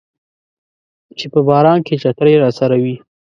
چې 1.17 1.25
په 1.33 1.39
باران 1.47 1.79
کې 1.87 1.95
چترۍ 2.03 2.35
راسره 2.43 2.75
وي 2.83 2.95